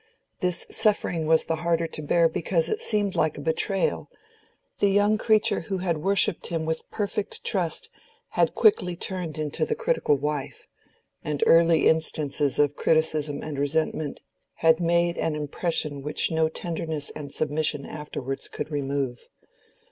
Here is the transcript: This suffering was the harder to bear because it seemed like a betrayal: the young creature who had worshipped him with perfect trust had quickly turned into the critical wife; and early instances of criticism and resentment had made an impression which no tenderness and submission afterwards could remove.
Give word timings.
This 0.39 0.65
suffering 0.71 1.27
was 1.27 1.45
the 1.45 1.57
harder 1.57 1.85
to 1.85 2.01
bear 2.01 2.27
because 2.27 2.69
it 2.69 2.81
seemed 2.81 3.15
like 3.15 3.37
a 3.37 3.41
betrayal: 3.41 4.09
the 4.79 4.89
young 4.89 5.15
creature 5.15 5.59
who 5.59 5.77
had 5.77 5.97
worshipped 6.01 6.47
him 6.47 6.65
with 6.65 6.89
perfect 6.89 7.43
trust 7.43 7.91
had 8.29 8.55
quickly 8.55 8.95
turned 8.95 9.37
into 9.37 9.63
the 9.63 9.75
critical 9.75 10.17
wife; 10.17 10.67
and 11.23 11.43
early 11.45 11.87
instances 11.87 12.57
of 12.57 12.75
criticism 12.75 13.43
and 13.43 13.59
resentment 13.59 14.21
had 14.55 14.79
made 14.79 15.17
an 15.19 15.35
impression 15.35 16.01
which 16.01 16.31
no 16.31 16.49
tenderness 16.49 17.11
and 17.15 17.31
submission 17.31 17.85
afterwards 17.85 18.47
could 18.47 18.71
remove. 18.71 19.27